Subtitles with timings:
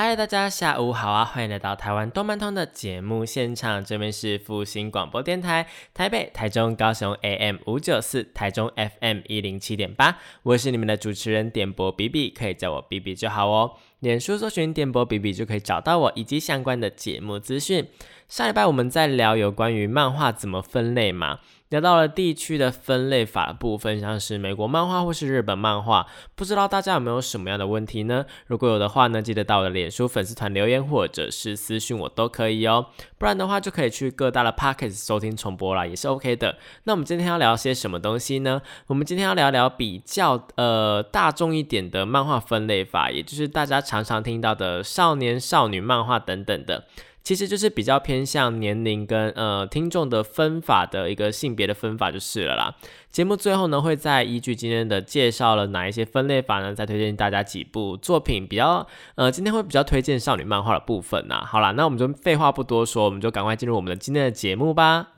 [0.00, 1.24] 嗨，大家下午好啊！
[1.24, 13.72] 欢迎来到台湾动漫通的节目现场，这边是复兴广播电台，台北、台中、高雄 AM 五九四，台中 FM 一零七点八，我是你们的主持人点播 B B，可以叫我 B B 就好哦。
[13.98, 17.88] 脸书搜寻点播 B B 就可以找到我以及相关的节目资讯。
[18.28, 21.40] 上礼拜我们在聊有关于漫画怎么分类嘛。
[21.70, 28.24] 聊到了地区的分类法部分，像是美国漫画或是日本漫画，不知道大家有没有什么样的问题呢？
[28.46, 32.86] 如果有的话呢，记得到我的脸书粉丝团留言或者是私讯我都可以哦。
[33.18, 36.56] 不然的话，就可以去各大的 Pockets 收听重播啦，也是 OK 的。
[36.84, 38.62] 那我们今天要聊些什么东西呢？
[38.86, 46.86] 我们今天要聊聊比较呃大众一点的漫画分类法，也就是大家常常听到的少年少女漫画等等的。
[47.22, 52.74] 其实就是比较偏向年龄跟呃听众的分法的一个性别的分法就是了啦。
[53.10, 58.46] 节目最后呢，会再依据今天的介绍了哪一些分类法呢，再推荐大家几部作品。
[58.46, 61.44] 比较呃，今天会比较推荐少女漫画的部分呐。
[61.46, 65.17] 好啦，那我们就废话不多说，我们就赶快进入我们的今天的节目吧。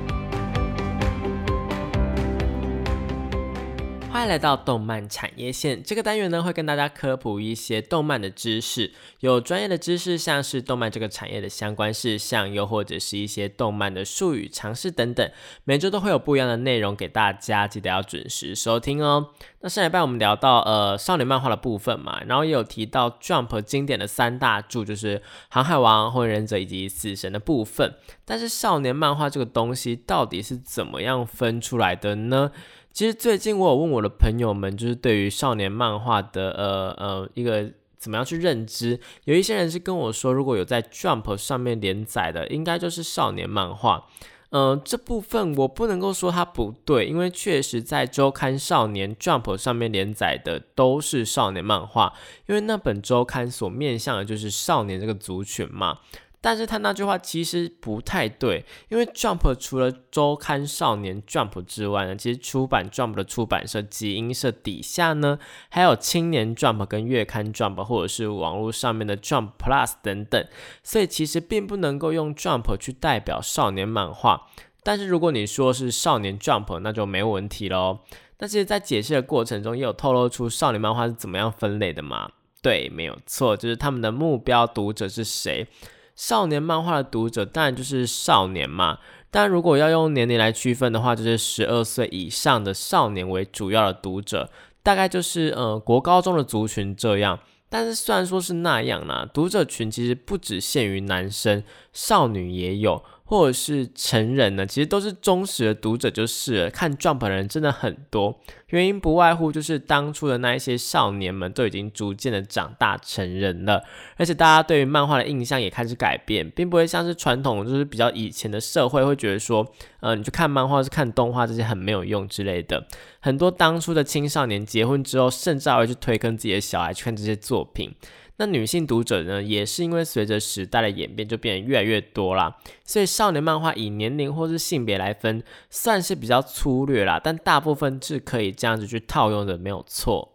[4.11, 15.31] 欢迎来到动漫产业线这个单元呢，会跟大家科普一些动漫的知识，有专业的知识，像是动漫这个产业的相关事项，又或者是一些动漫的术语、常识等等。
[15.63, 19.29] 每周都会有不一样的内容给大家，记得要准时收听哦。
[19.61, 25.19] 那上礼拜我们聊到呃少年漫画的部分嘛，然后也有提到 Jump 经典的三大柱，就是
[25.49, 27.95] 《航海王》、《火影忍者》以及《死神》的部分。
[28.25, 32.51] 但是少年漫画这个东西到底是怎么样分出来的呢？
[32.91, 44.07] 其实最近我有问我的朋友们，就是对于少年漫画的呃呃一个怎么样去认知，有一些人是跟我说，如果有在 Jump 上面连载的，应该就是少年漫画。
[44.49, 52.13] 嗯，这部分我不能够说它不对，因为确实在周刊少年 Jump 上面连载的都是少年漫画，
[52.47, 55.99] 因为那本周刊所面向的就是少年这个族群嘛。
[56.43, 65.37] 但是他那句话其实不太对，因为 Jump 除了周刊少年 Jump 之外呢，其实出版 Jump 的出版社集英社底下呢，
[65.69, 70.43] 还有青年 Jump 跟月刊 Jump，或者是网络上面的 Jump Plus 等等，
[70.81, 74.47] 所以其实并不能够用 Jump 去代表少年漫画。
[74.83, 77.99] 但是如果你说是少年 Jump，那就没问题喽。
[78.39, 82.31] 那其实，在解释的过程中，也有透露出少年漫画是怎么样分类的嘛？
[82.63, 85.67] 对，没有错，就是他们的目标读者是谁。
[86.15, 88.99] 少年漫画的读者当然就是少年嘛，
[89.29, 94.49] 但如果要用年龄来区分的话，就是十二岁以上的少年为主要的读者，
[94.83, 97.39] 大概就是呃国高中的族群这样。
[97.69, 101.63] 但是虽然说是那样啦，读者群其实不只限于男生，
[101.93, 103.03] 少女也有。
[103.31, 106.69] 或者是成人呢，其实都是忠实的读者，就是。
[106.71, 113.83] 看 Jump 的人真的很多，原因不外乎就是当初的那一些少年们都已经逐渐的长大成人了，
[114.17, 119.65] 而且大家对于漫画的印象也开始改变，并不会像是传统就是比较以前的社会会觉得说，
[120.01, 122.85] 呃，你去看漫画是看动画这些很没有用之类的。
[123.21, 127.93] 很多当初的青少年结婚之后，甚至还会去推坑自己的小孩去看这些作品。
[128.41, 132.57] 那女性读者呢，也是因为随着时代的演变，就变得越来越多啦。
[132.83, 140.29] 所以少年漫画以年龄或是性别来分，算是比较粗略啦，但大部分是可以这样子去套用的，没有错。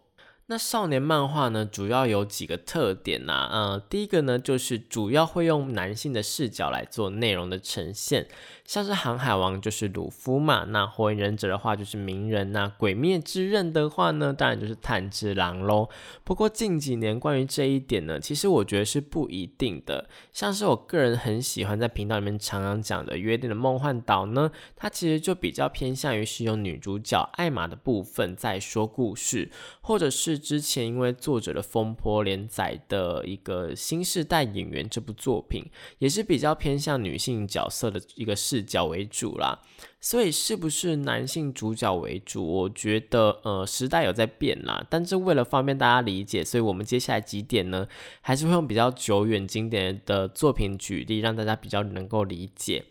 [0.49, 3.49] 那少年漫画呢，主要有几个特点呐？
[3.51, 8.25] 呃，第一个呢，就是主要会用男性的视角来做内容的呈现。
[8.67, 15.87] 像是航海王就是鲁夫嘛，那火影忍者的话就是鸣人那鬼灭之刃的话呢，当然就是炭治郎喽。
[16.25, 20.09] 不过近几年关于这一点呢，其实我觉得是不一定的。
[20.33, 29.49] 像是我个人很喜欢在频道里面常常讲的《约定的梦幻岛》呢，它其实就比较偏向于是用女主角艾玛的部分在说故事，
[29.79, 35.63] 或者是之前因为作者的风波连载的一个新时代演员这部作品，
[35.99, 38.56] 也是比较偏向女性角色的一个视。
[38.57, 39.59] 视角为主啦，
[40.01, 42.43] 所以是不是男性主角为主？
[42.43, 47.87] 我觉得呃时代有在变啦，但是为了方便大家理解，所以我们接下来几点呢，
[48.21, 52.83] 还是会用比较久远经典的作品举例，让大家比较能够理解。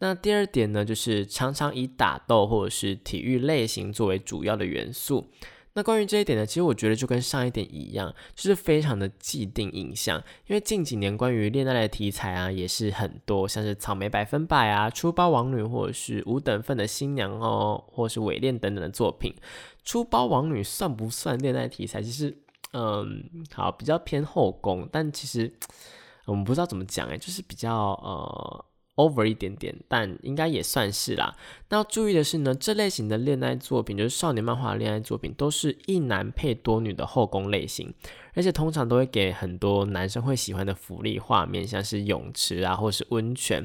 [0.00, 5.30] 那第二点呢，就是常常以打斗或者是体育类型作为主要的元素。
[5.76, 10.22] 那关于这一点呢，其实我觉得就跟上一点一样，就是非常的既定印象。
[10.46, 19.34] 因为近几年关于恋爱的题材啊，也是很多，像是草莓百分百啊、出包王女或者是五等份的新娘哦，或是伪恋等等的作品。
[19.82, 22.00] 出包王女算不算恋爱题材？
[22.00, 22.36] 其实，
[22.72, 25.52] 嗯，好，比较偏后宫，但其实
[26.26, 28.64] 我们不知道怎么讲哎，就是比较呃。
[28.96, 31.36] Over 一点点，但应该也算是啦。
[31.68, 37.92] 那要注意的是呢，这类型的恋爱作品，就是少年漫画的恋爱作品，都是一男配多女的后宫类型。
[38.34, 43.64] 而且通常都会给很多男生会喜欢的福利画面，像是泳池啊，或是温泉。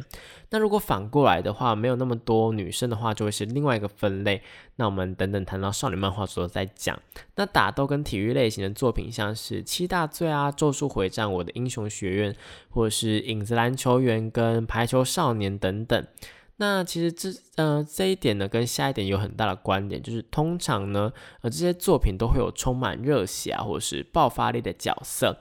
[0.52, 4.42] 那如果反过来的话，没有那么多女生的话，就会是另外一个分类。
[4.76, 7.00] 那我们等等谈到少女漫画时候再讲。
[7.36, 12.36] 那打斗跟体育类型的作品，像是七大罪啊、咒术回战、我的英雄学院，
[12.70, 16.06] 或者是影子篮球员跟排球少年等等。
[16.62, 21.12] 那其实这呃这一点呢，跟下一点有很大的关联，就是通常呢，
[21.42, 25.40] 呃这些作品都会有充满热血啊，或者是爆发力的角色。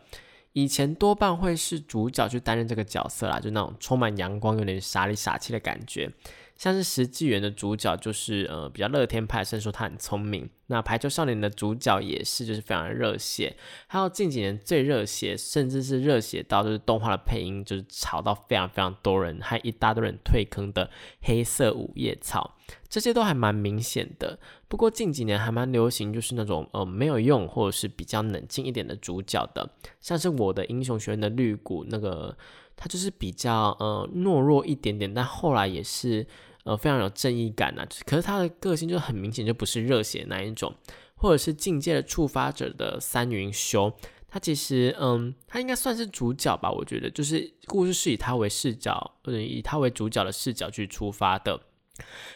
[0.52, 6.10] 以前多半会是主角去担任这个角色啦，就那种充满阳光、有点傻里傻气的感觉。
[6.56, 10.48] 像是实纪元的主角就是呃比较乐天派，甚至说他很聪明。
[10.68, 13.56] 那排球少年的主角也是就是非常的热血。
[13.86, 20.90] 还有近几年最热血，甚至是热血到就是动画的配音就是吵到非常非常多人，还一大堆人退坑的
[21.22, 22.56] 黑色五叶草，
[22.88, 24.38] 这些都还蛮明显的。
[24.68, 29.70] 不过近几年还蛮流行就是那种呃没有用或者是比较冷静一点的主角的，
[30.00, 32.36] 像是我的英雄学院的绿谷那个，
[32.76, 36.26] 他就是比较呃懦弱一点点，但后来也是。
[36.68, 40.74] 呃，非常有正义感呐，可是他的个性就很明显，就不是热血那一种，
[41.16, 43.90] 或者是境界的触发者的三云修，
[44.28, 51.58] 他其实，嗯，他应该算是主角吧，我觉得，就是故事是以他为视角，或者以他为主角的视角去出发的。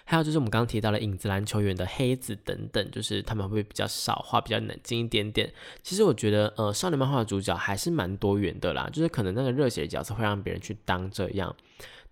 [0.05, 5.53] 还有就是我们刚刚提到的影子篮球员的黑子等等，就是他们会比较少话，比较冷静一点点。
[5.85, 11.55] 其实我觉得，呃，少年漫画的主角还是蛮多元的啦，就是可能那个热血的角色会让别人去当这样。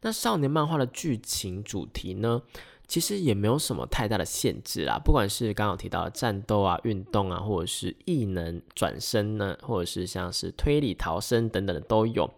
[0.02, 2.42] 那少年漫画的剧情主题呢，
[2.86, 4.98] 其实也没有什么太大的限制啦。
[4.98, 12.32] 不管是刚刚提到的战斗啊、运动啊，或者是异能转身呢，或者是像是推理逃生等等的都有。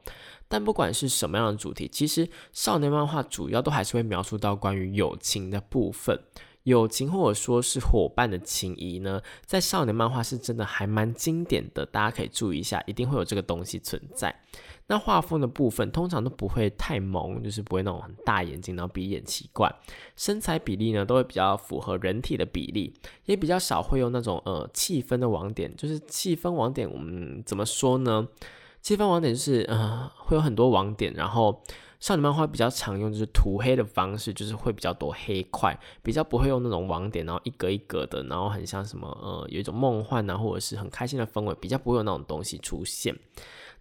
[0.48, 6.20] 但不管是什么样的主题，其实少年漫画主要都还是会描述到关于友情的部分。
[6.64, 14.34] 友情或者说是伙伴的情谊呢，在少年漫画是真的还蛮经典的，大家可以注意一下，一定会有这个东西存在。
[14.88, 19.72] 那画风的部分通常都不会太萌，就是不会那种很大眼睛，然后鼻眼奇怪。
[20.16, 22.92] 身材比例呢都会比较符合人体的比例，
[23.24, 28.28] 也比较少会用那种呃气氛的网点，就是气氛网点，我们怎么说呢？
[28.82, 31.62] 气氛网点就是呃会有很多网点，然后
[32.02, 43.16] 少女漫画比较常用就是涂黑的方式，就是会比较多黑块，比较不会用那种网点，然后一格一格的，然后很像什么呃有一种梦幻啊或者是很开心的氛围，比较不会有那种东西出现。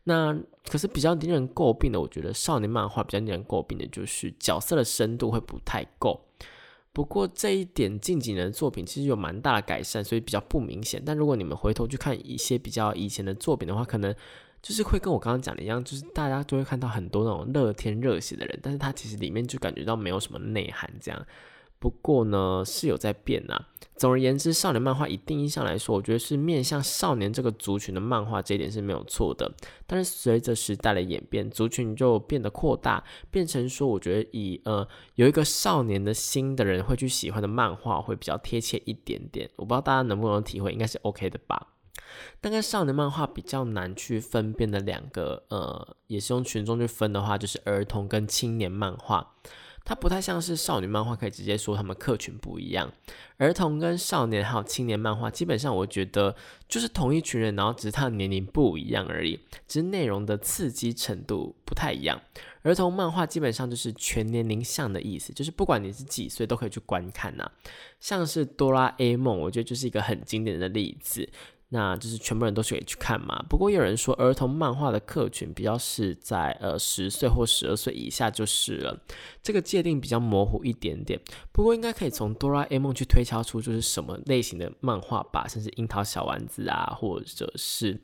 [0.04, 6.22] 那可是比较令人诟病的，我觉得少年漫画比较令人诟病的就是角色的深度会不太够。
[6.94, 11.02] 不过这一点近几年的作品其实有蛮大的改善，所以比较不明显。
[11.04, 14.14] 但如果你们回头去看一些比较以前的作品的话，可能
[14.62, 21.26] 就是会跟我刚刚讲的一样，就是大家都会看到很多那种乐天热血的人，但是他其实里面就感觉到没有什么内涵这样。
[21.80, 23.60] 不过呢，是有在变呐。
[23.96, 29.52] 总而言之，少年漫画以定义上来说，我觉得是面向少年这个族群的漫画，这一点是没有错的。
[29.88, 39.50] 但是随着时代的演变，族群就变得扩大，变成说，我觉得以呃有一个少年的心的人会去喜欢的漫画，会比较贴切一点点。
[39.56, 41.68] 我不知道大家能不能体会，应该是 OK 的吧。
[42.40, 49.36] 大概少年漫画比较难去分辨的两个，呃，也是用群众去分的话，就是儿童跟青年漫画。
[49.84, 52.94] 它不太像是少女漫画，可以直接说他们客群不一样。
[53.38, 56.36] 儿童跟少年还有青年漫画，基本上我觉得
[56.70, 62.22] 就是同一群人，然后只是他的年龄不一样而已，只是内容的刺激程度不太一样。
[62.62, 67.52] 儿童漫画基本上就是全年龄向的意思，就是不管你是几岁都可以去观看呐。
[68.00, 71.28] 像是哆啦 A 梦，我觉得就是一个很经典的例子。
[71.74, 73.46] 那就是全部人都是可以去看嘛。
[73.50, 79.00] 不过有人说儿童漫画的客群比较是在呃十岁或十二岁以下就是了，
[79.42, 81.18] 这个界定比较模糊一点点。
[81.54, 87.98] 不过应该可以从哆啦 A 梦去推敲出就是什么类型的漫画吧，像是樱桃小丸子啊，或者是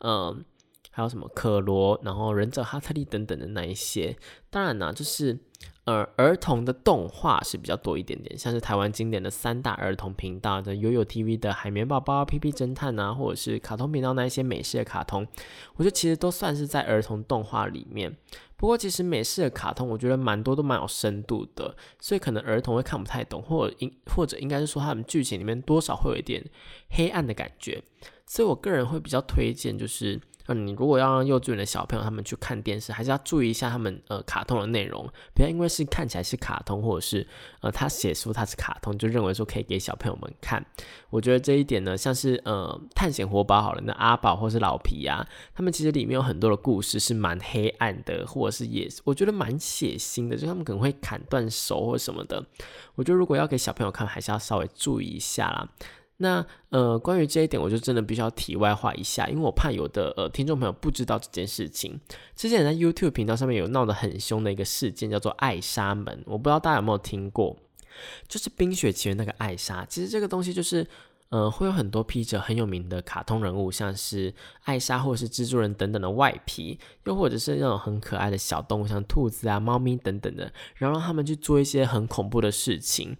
[0.00, 0.44] 嗯
[0.90, 4.16] 还有什么可罗，然后忍者哈特利等等的那一些。
[4.50, 5.38] 当然呢，就是。
[5.84, 15.26] 呃，儿童的动画是比较多一点点，像是台湾经典的三大儿童频道的悠悠 TV 的海绵宝宝、P P 侦探啊，或者是卡通频道那一些美式的卡通，
[15.74, 18.16] 我觉得其实都算是在儿童动画里面。
[18.56, 26.44] 不过其实美式的卡通，我觉得蛮多都蛮有深度的，所以可能儿童会看不太懂，或应或者应该是说他们剧情里面多少会有一点
[26.90, 27.82] 黑暗的感觉，
[28.24, 30.20] 所以我个人会比较推荐就是。
[30.46, 37.26] 嗯，你如果要让幼稚园的小朋友他们去看电视，还是要注意一下他们呃卡通的内容，不要因为是看起来是卡通，或者是
[37.60, 40.64] 呃他写书他是卡通，就认为说可以给小朋友们看。
[41.10, 52.44] 我觉得这一点呢，像是呃探险活宝好了，那阿宝或是老皮呀，他们其实里面有很多的故事是蛮黑暗的，或者是也我觉得蛮血腥的，就他们可能会砍断手或什么的。
[52.94, 55.68] 我觉得如果要给小朋友看，还是要稍微注意一下啦。
[56.22, 62.00] 那呃，关于这一点，我就真的必须要题外话一下，因为我怕有的呃听众朋友不知道这件事情。
[62.36, 67.56] 之前在 YouTube 频道上面有闹得很凶的一个事件，叫做艾莎门，我不知道大家有没有听过，
[68.28, 69.84] 就是《冰雪奇缘》那个艾莎。
[69.86, 70.86] 其实这个东西就是，
[71.30, 83.16] 呃，会有很多披着很有名的卡通人物，像是艾莎或者是蜘蛛人等等的外皮，又或者是那种很可爱的小动物，像兔子啊、猫咪等等的，然后让他们去做一些很恐怖的事情。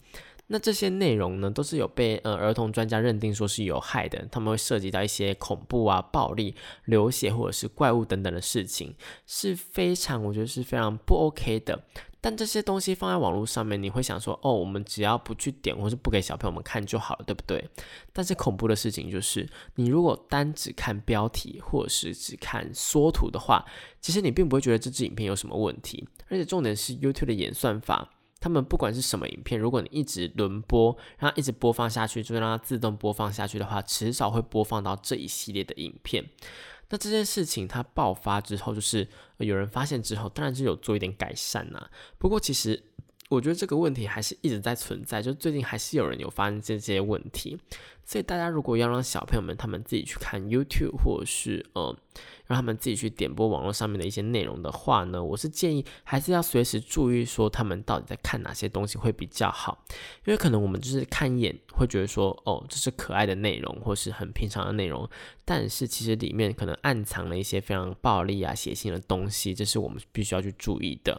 [0.55, 6.55] 那这些内容呢，都是有被呃儿童专家认定说是有害的，他们会涉及到一些恐怖啊、暴力、
[6.85, 8.95] 流血或者是怪物等等的事情，
[9.27, 11.83] 是非常我觉得是非常不 OK 的。
[12.21, 17.67] 但这些东西放在网络上面，你会想说，哦，我们只要不去点，或是不给小朋友们看就好了，对不对？
[18.13, 23.65] 但是恐怖的事情就是，你如果单只看标题，或者是只看缩图的话，
[24.03, 26.07] 其实你并不会觉得这支影片有什么问题。
[26.29, 28.11] 而且重点是 YouTube 的演算法。
[28.43, 36.25] 他们不管是什么影片，如果你一直轮播，然后一直播放下去，就让它自动播放下去的话，迟早会播放到这一系列的影片。
[36.89, 39.07] 那这件事情它爆发之后，就是
[39.37, 41.89] 有人发现之后，当然是有做一点改善呐。
[42.19, 42.83] 不过其实
[43.29, 47.57] 我觉得这个问题还是一直在存在，就最近还是有人有发现这些问题。
[48.05, 51.97] 所以大家如果要让小朋友们他们自己去看 YouTube，或者是呃。
[52.45, 59.83] 让他们自己去点播网络上面的一些内容的话呢，我是建议还是要随时注意说他们到底在看哪些东西会比较好，
[60.27, 65.09] 因为可能我们就是看一眼会觉得说哦这是可爱的内容或是很平常的内容，
[65.47, 71.19] 但是其实里面可能暗藏了一些非常暴力啊血腥的东西，这是我们必须要去注意的。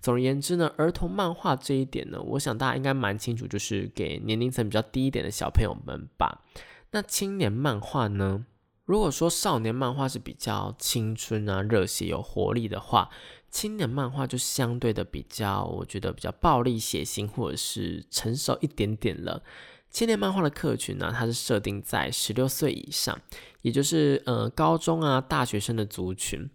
[0.00, 6.44] 总而言之呢，儿童漫画这一点呢，我想大家应该蛮清楚，就是给年龄层比较低一点的小朋友们吧。
[6.92, 8.46] 那青年漫画呢？
[8.84, 13.10] 如果说少年漫画是比较青春啊、热血、有活力的话，
[13.50, 19.42] 青年漫画就相对的比较，我觉得比较暴力、血腥，或者是成熟一点点了。
[19.90, 23.18] 青年漫画的客群呢，它是设定在十六岁以上，
[23.62, 26.48] 也就是呃高中啊、大学生的族群。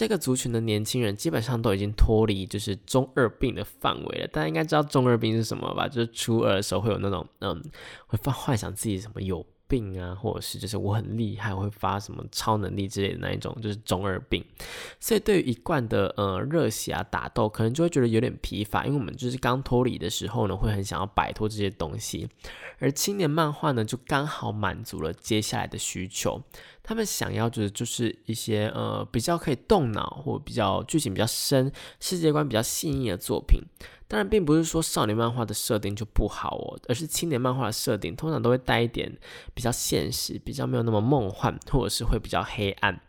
[0.00, 4.26] 这个族群的年轻人基本上都已经脱离就是中二病的范围了。
[4.28, 5.86] 大家应该知道中二病是什么吧？
[5.86, 7.62] 就是初二的时候会有那种嗯，
[8.06, 9.44] 会幻幻想自己什么有。
[9.68, 14.44] 病啊，或者是就是我很厉害，会发什么超能力之类的那一种，就是中二病。
[14.98, 22.28] 所以对于一贯的呃热血啊打斗，可能就会觉得有点疲乏，因为我们就是刚脱离的时候呢，会很想要摆脱这些东西。
[22.80, 26.42] 而青年漫画呢，就刚好满足了接下来的需求。
[26.82, 31.70] 他们想要的就是一些呃比较可以动脑，或比较剧情比较深、
[32.00, 33.60] 世界观比较细腻的作品。
[34.10, 39.16] 当然，并不是说少年漫画的设定就不好哦，而是青年漫画的设定通常都会带一点
[39.54, 43.00] 比较现实，比较没有那么梦幻，或者是会比较黑暗。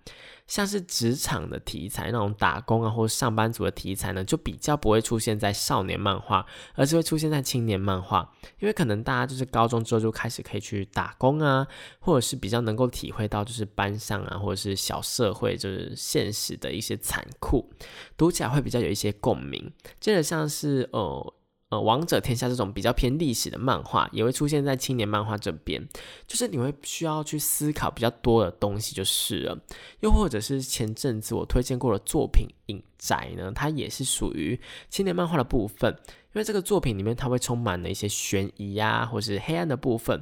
[0.47, 8.29] 像是职场的题材，那种打工啊，或者上班族的题材呢，就比较不会出现在少年漫画，而是会出现在青年漫画。
[8.59, 11.65] 因为可能大家就是高中之后就开始可以去打工啊，
[11.99, 17.71] 或者是比较能够体会到就是班上啊，或者是小社会就是现实的一些残酷，
[18.17, 19.71] 读起来会比较有一些共鸣。
[20.01, 21.33] 接着像是呃。
[21.71, 25.81] 呃，王者天下这种比较偏历史的漫画也会出现在青年漫画这边，
[26.27, 29.57] 就是你会需要去思考比较多的东西，就是了。
[30.01, 40.21] 又或者是前阵子我推荐过的作品《影宅》呢，它也是属于青年漫画的部分，因为这个作品里面它会充满了一些悬疑呀，或是黑暗的部分。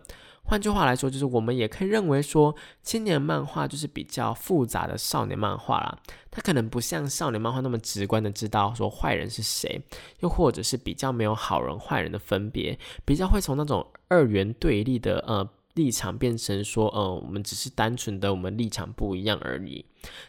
[0.49, 5.95] 换句话来说，就是我们也可以认为说，青年漫画就是比较复杂的少年漫画啦。
[6.31, 9.79] 它可能不像少年漫画那么直观的知道说坏人是谁，
[10.21, 19.85] 又或者是比较没有好人坏人的分别，比较会从那种二元对立的呃立场变成说，呃，我们只是单纯的我们立场不一样而已。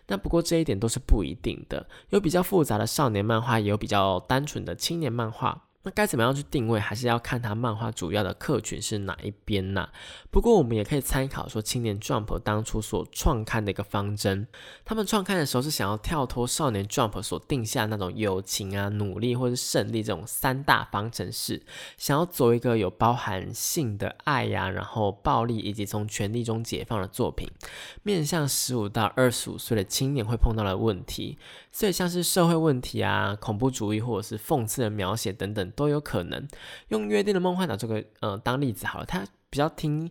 [0.08, 5.64] 那不过这一点都是不一定的，有比较复杂的少年漫画，也有比较单纯的青年漫画。
[5.82, 9.88] 那该怎么样去定位，还是要看他漫画主要的客群是哪一边呐？
[10.30, 14.46] 不过我们也可以参考说，青年 Jump 当初所创刊的一个方针，
[14.84, 21.62] 他们创刊的时候是想要跳脱少年 Jump 所定下那种友情啊、努力或者胜利这种三大方程式，
[21.96, 27.48] 想要走一个有包含性的爱呀，然后暴力以及从权力中解放的作品，
[28.02, 31.38] 面向十五到二十五岁的青年会碰到的问题。
[31.72, 36.46] 所以像是社会问题啊、恐怖主义或者是讽刺的描写等等都有可能。
[36.88, 40.10] 用约定的梦幻岛这个呃当例子好了，它比较听。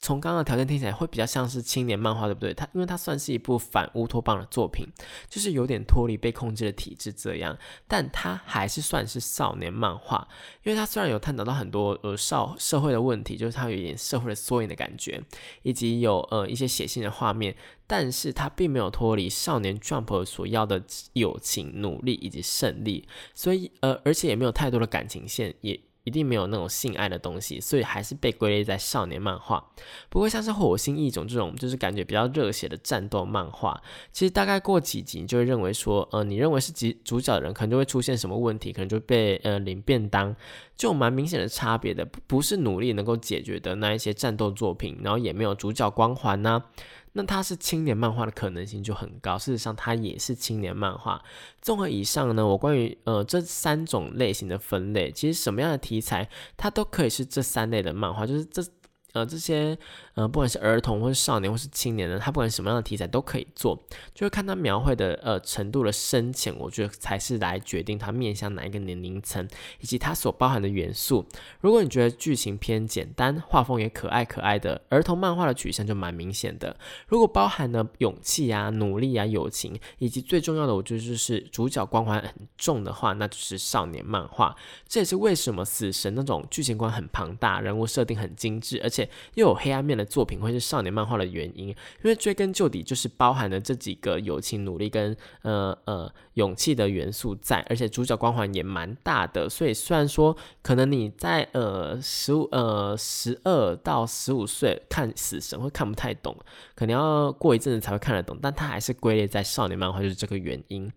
[0.00, 2.54] 从刚刚的条件听起来会比较像是青年漫画，对不对？
[2.54, 4.86] 它因为它算是一部反乌托邦的作品，
[5.28, 10.26] 就是有点脱离被控制的体制这样，但它还是算是少年漫画，
[10.62, 15.22] 因为它虽然有探讨到很多呃少社会的问题，就是它有一点社会的缩影的感觉，
[15.62, 17.54] 以及有呃一些写信的画面，
[17.86, 25.78] 但是它并没有脱离少年 Jump 所要的友情、努力以及胜利，所以呃而且也没有太多的感情线也。
[26.10, 29.64] 一定没有那种性爱的东西，所以还是被归类在少年漫画。
[30.08, 40.34] 不过像是火星异种这种，就是感觉比较热血的战斗漫画，其实大概过几集就会认为说，呃，你认为是主主角的人，可能就会出现什么问题，可能就被呃领便当，
[40.76, 46.64] 就蛮明显的差别的，不是努力能够解决的那一些战斗作品，然后也没有主角光环呢。
[47.12, 51.22] 那它是青年漫画的可能性就很高，事实上它也是青年漫画。
[51.60, 58.64] 综合以上呢，我关于呃这三种类型的分类，其实什么样的题材它都可以是这三类的漫画，就是这。
[59.12, 59.76] 呃，这些
[60.14, 63.76] 呃，不管是儿童或是少年或是青年呢，他不管什么样的题材都可以做，
[64.14, 69.48] 就是看他描绘的呃程度的深浅，我觉得才是来决定他面向哪一个年龄层，
[69.80, 71.26] 以及它所包含的元素。
[71.60, 76.76] 如果你觉得剧情偏简单，画风也可爱可爱的，儿童漫画的取向就蛮明显的。
[77.06, 84.54] 如果包含了勇气啊、努力啊、友情，以及最重要的，我觉得就是主角光环很重的话，那就是少年漫画。
[84.86, 88.99] 这也是为什么死神那种剧情观很庞大，人物设定很精致，而且
[89.34, 106.36] 又有黑暗面的作品会是少年漫画的原因，因为追根究底就是包含了这几个友情、努力跟呃呃勇气的元素在，而且主角光环也蛮大的，所以虽然说可能你在呃十五呃十二到十五岁看死神会看不太懂，
[106.74, 110.90] 可能要过一阵子才会看得懂，但它还是归类在少年漫画，就是这个原因。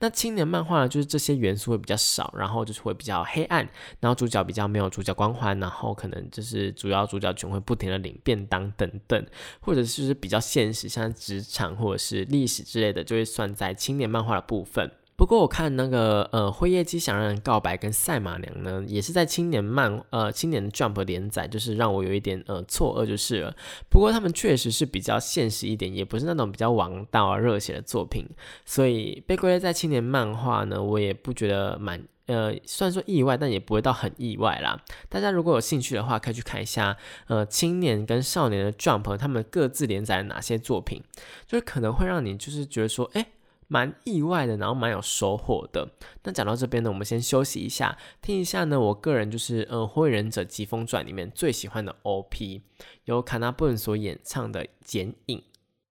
[0.00, 3.68] 那青年漫画呢，就是这些元素会比较少，然后就是会比较黑暗，
[4.00, 9.26] 然后主角比较没有主角光环，然后可能就是主要主角会不停的领便当等等，
[9.60, 14.90] 或者就是比较现实，像职场或者是历史之类的，就会算在青年漫画的部分。
[15.16, 23.52] 不过我看那个呃《辉夜姬想让人告白》跟《赛马娘》呢，也是在青年漫呃青年 Jump 连载，就是让我有一点呃错愕就是了。
[23.90, 28.28] 不过他们确实是比较现实一点，也不是那种比较王道啊热血的作品，
[28.64, 34.80] 所以被归类在青年漫画呢，我也不觉得蛮呃，虽然说意外，但也不会到很意外啦。
[35.08, 41.02] 大家如果有兴趣的话，可以去看一下呃青年跟少年的 Jump 他们各自连载哪些作品，
[41.46, 43.26] 就是可能会让你就是觉得说，哎。
[43.70, 45.86] 蛮意外的，然后蛮有收获的。
[46.22, 52.62] 那讲到这边呢，我们先休息一下，听一下呢，我个人就是呃《火影忍者疾风传》里面最喜欢的 OP，
[53.04, 55.38] 由卡纳布恩所演唱的《剪影》。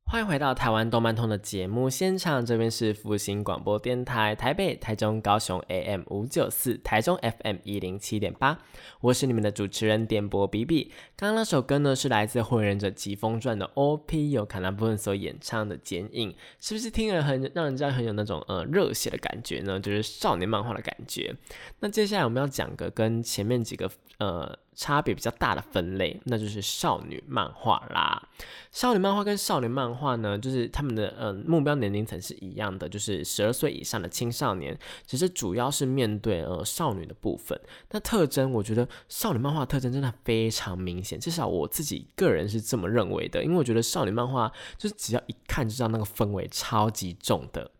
[0.10, 8.58] 欢迎回到台湾动漫通的节目现场，这边是复兴广播电台台北、台中、高雄 AM 五九四，台中 FM 一零七点八，
[9.02, 10.94] 我是你们的主持人点播比比。
[11.18, 19.78] 刚刚那首歌呢是来自《火影忍者疾风传》的 OP，由卡纳布恩所演唱的《剪影》，是不是听了很让人家很有那种呃热血的感觉呢？
[19.78, 21.36] 就是少年漫画的感觉。
[21.82, 24.58] 那接下来我们要讲个跟前面几个呃。
[24.80, 28.30] 差别比较大的分类，那就是少女漫画啦。
[28.72, 34.78] 少女漫画跟少年漫画呢，就是他们的呃目标年龄层是一样的，就是十二岁以上的青少年，
[35.08, 37.60] 只是主要是面对呃少女的部分。
[37.90, 47.72] 那特征，我觉得少女漫画特征真的非常明显，至少我自己个人是这么认为的，因为我觉得少女漫画就是只要一看就知道那个氛围超级重的。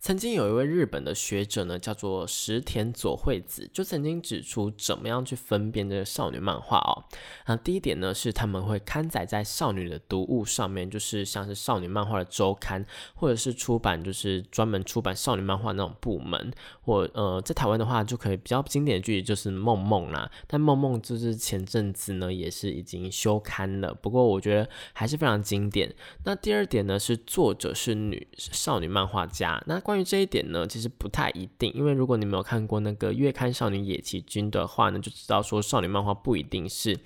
[0.00, 7.04] 曾经有一位日本的学者呢，叫做石田佐惠子，就曾经指出怎么样去分辨这个少女漫画哦。
[7.46, 16.50] 那第一点呢，是他们会刊载在少女的读物上面，就是像是少女漫画的周刊，或者是出版就是专门出版少女漫画那种部门。
[16.80, 20.30] 或呃，在台湾的话，就可以比较经典的剧就是梦梦啦。
[20.46, 23.92] 但梦梦就是前阵子呢，也是已经休刊了。
[23.92, 25.94] 不过我觉得还是非常经典。
[26.24, 29.62] 那第二点呢，是作者是女少女漫画家。
[29.66, 36.96] 那关于这一点呢，其实不太一定，因为如果你没有看过那个月刊少女野崎君的话呢，就知道说少女漫画不一定是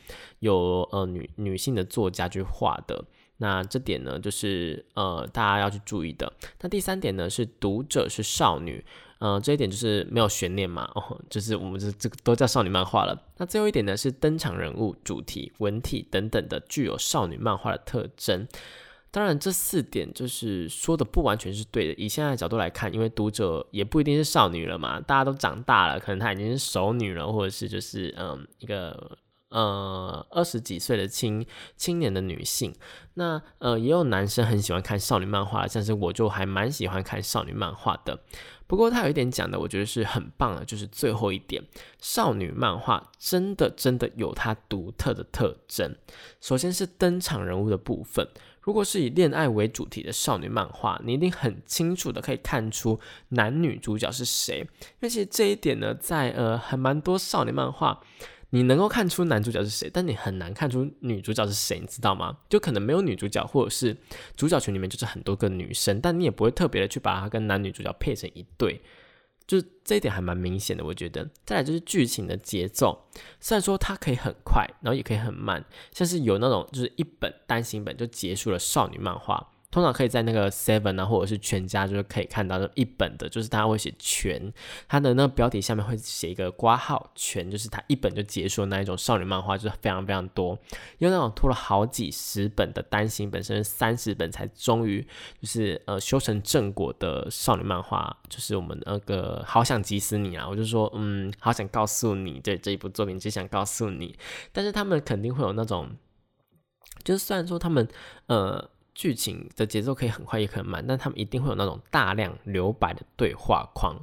[0.41, 3.03] 有呃女女性的作家去画的。
[3.39, 6.31] 那这点呢，就是呃大家要去注意的。
[6.61, 8.85] 那第三点呢，是读者是少女，
[9.19, 13.19] 呃这一点就是没有悬念嘛，哦，就是我们这这个都叫少女漫画了。
[13.39, 18.47] 那最后一点呢，是登场人物、主题、文体等等的具有少女漫画的特征。
[19.15, 21.95] 当然，这四点就是说的不完全是对的。
[21.95, 29.17] 以现在的角度来看，因为读者也不一定是少女了嘛，大家都长大了，可能她已经是熟女了，或者是就是嗯一个
[29.51, 31.47] 呃二十几岁的青
[31.77, 32.75] 青年的女性。
[33.15, 38.19] 那呃也有男生很喜欢看少女漫画，像是我就还蛮喜欢看少女漫画的。
[38.67, 41.63] 不过他有一点讲的，我觉得是很棒的，就是最后一点，
[42.01, 45.95] 少女漫画真的真的有它独特的特征。
[46.41, 48.27] 首先是登场人物的部分。
[48.65, 52.99] 如果是以恋爱为主题的少女漫画，你一定很清楚的可以看出
[53.29, 54.61] 男女主角是谁。
[54.61, 58.01] 因为其实这一点呢，在呃很蛮多少女漫画，
[58.51, 62.39] 你能够看出男主角是谁，但你很难看出女主角是谁，你知道吗？
[62.49, 63.95] 就可能没有女主角，或者是
[64.35, 68.81] 主角群里面就是很多个女生，但你也不会特别的去把它跟男女主角配成一对。
[69.47, 71.29] 就这一点还蛮明显的，我觉得。
[71.45, 73.07] 再来就是剧情的节奏，
[73.41, 79.51] 虽然说它可以很快，然后也可以很慢，像是有那种就是一本单行本就结束了少女漫画。
[79.75, 84.53] 通常可以在那个 Seven 啊，或者是全家，就是可以看到一本的，就是他会写全，
[84.87, 90.57] 他的那个标题下面会写一个挂号全，就是他一本就结束那一种少女漫画，就是非常非常多，
[90.99, 95.05] 因为那种拖了好几十本的单行本，甚至三十本才终于
[95.41, 100.47] 就是呃修成正果的少女漫画，就是我们那个好想急死你啊！
[100.49, 104.17] 我就说嗯，好想告诉你，对这一部作品只想告诉你，
[104.53, 105.91] 但是他们肯定会有那种，
[107.03, 107.89] 就是虽然说他们
[108.27, 108.71] 呃。
[108.95, 113.97] 剧情的节奏可以很快也很慢，但他们一定会有那种大量留白的对话框，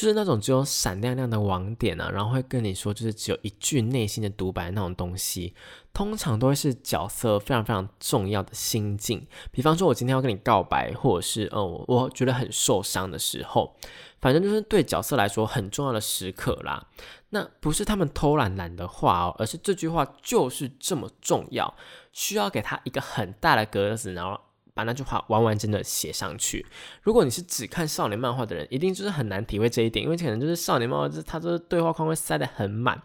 [0.00, 5.54] 就是那种只有闪亮亮的网点啊，然后会跟你说，就是只有一句内心的独白那种东西，
[5.92, 9.26] 通常都会是角色非常非常重要的心境。
[9.50, 13.76] 比方说，我今天要跟你告白，或者是哦，我觉得很受伤的时候，
[14.22, 16.86] 反正就是对角色来说很重要的时刻啦。
[17.28, 21.74] 那不是他们偷懒懒的话哦，而是这句话就是这么重要。
[22.12, 24.40] 需要给他一个很大的格子，然后
[24.74, 26.64] 把那句话完完整的写上去。
[27.02, 33.02] 如果你是只看少年漫画的人，一定就是很难体会这一点，因为可能就是少年漫画，就是它这个对话框会塞得很满。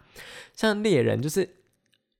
[0.53, 1.49] 像猎人就是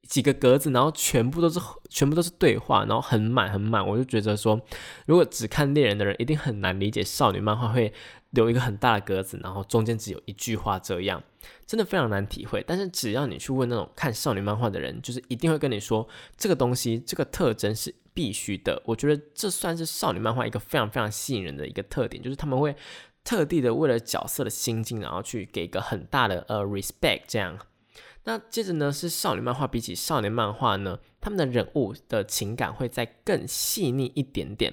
[0.08, 3.86] 几个格子，然后全部都是全部都是对话，然后很满很满。
[3.86, 4.60] 我就觉得说，
[5.06, 7.92] 如果只看猎人的人，一定很难理解少女漫画会
[8.36, 11.24] 留一个很大的格子，然后中间只有一句话这样。
[11.66, 18.80] 真的非常难体会，但是只要你去问那种看少女漫画的人，就是一定会跟你说这个东西，这个特征是必须的。
[18.86, 22.76] 我觉得这算是少女漫画一个非常非常吸引人的一个特点，就是他们会
[23.24, 27.58] 特地的为了角色的心境，然后去给一个很大的呃 respect 这样。
[28.24, 34.72] 那接着呢，是少女漫画比起少年漫画呢，他们的人物的情感会再更细腻一点点。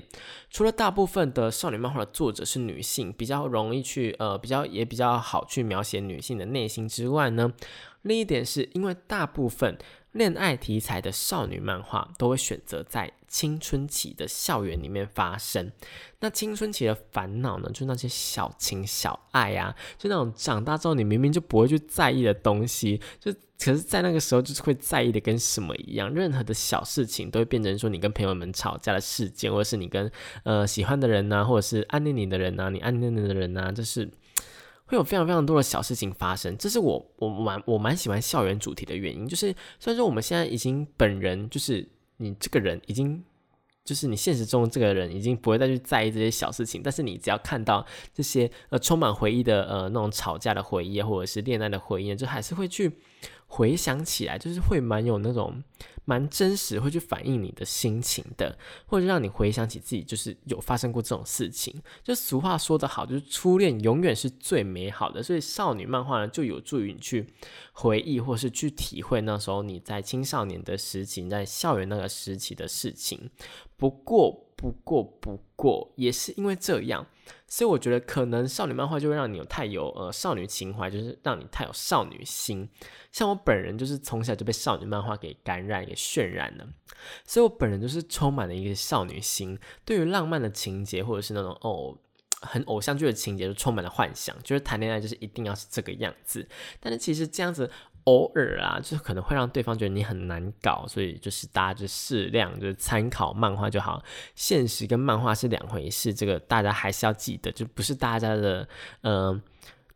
[0.50, 7.54] 除了大部分的少女漫画的作者是女性，比较容易去呃比较也比较好去描写女性的内心之外呢，
[8.02, 9.78] 另一点是因为大部分。
[10.12, 15.72] 恋爱题材的少女漫画都会选择在青春期的校园里面发生。
[16.20, 26.12] 那青春期的烦恼呢，就那些小情小爱啊，就那种长大之后你明明就不会去在意的东西，就可是在那个时候就是会在意的跟什么一样。
[26.12, 30.10] 任何的小事情都会变成说你跟朋友们吵架的事件，或者是你跟
[30.44, 34.10] 呃喜欢的人呐，或者是暗恋你的人呐，你暗恋的人呐，就是。
[34.92, 39.26] 会有非常非常多的小事情发生，这是我我蛮我蛮喜欢校园主题的原因。
[39.26, 39.46] 就是
[39.80, 43.24] 虽然说我们现在已经本人就是你这个人已经
[43.86, 52.92] 就是你现实中这个人已经不会再去在意这些小事情，但是你只要看到这些呃充满回忆的呃那种吵架的回忆或者是恋爱的回忆，就还是会去
[53.54, 55.62] 回想起来，就是会蛮有那种。
[56.04, 61.80] 蛮真实，会去反映你的心情的，或者让你回想起自己就是有发生过这种事情。
[62.02, 65.22] 就俗话说得好，就是初恋永远是最美好的。
[65.22, 67.32] 所以少女漫画呢，就有助于你去
[67.72, 73.30] 回忆，或是去体会那时候你在青少年的时期，在校园那个时期的事情。
[73.76, 77.04] 不过，不过，不过，也是因为这样。
[77.48, 82.68] 所以我觉得可能少女漫画就会让你有太有呃少女情怀，就是让你太有少女心。
[83.10, 86.66] 像我本人就是从小就被少女漫画给感染、给渲染了，
[87.24, 89.58] 所以我本人就是充满了一个少女心。
[89.84, 91.98] 对于浪漫的情节或者是那种哦
[92.40, 96.48] 很偶像剧的情节，就充满了幻想，就是谈恋爱就是一定要是这个样子。
[96.78, 97.68] 但是其实这样子。
[98.04, 104.02] 偶尔啊，就可能会让对方觉得你很难搞，所以就是大家就适量就是参考漫画就好。
[104.34, 108.68] 现实跟漫画是两回事，这个大家还是要记得，就不是大家的，
[109.02, 109.40] 嗯，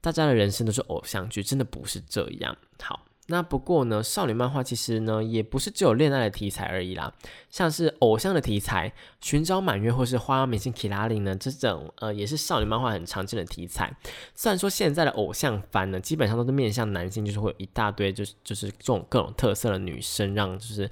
[0.00, 2.56] 大家的人生都是偶像剧，真的不是这样。
[2.82, 7.12] 好，那不过呢，少女漫画其实呢也不是只有恋爱的题材而已啦，
[7.50, 13.92] 像是偶像的题材，寻找满月或是花样明星 k i l a l i 呢，这种呃也是少女漫画很常见的题材。
[14.34, 20.88] 虽然说现在的偶像番呢，基本上都是面向男性，就是会有一大堆就是就是这种各种特色的女生，让就是